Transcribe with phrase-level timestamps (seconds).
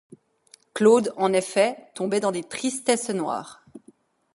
[0.73, 3.63] Claude, en effet, tombait dans des tristesses noires.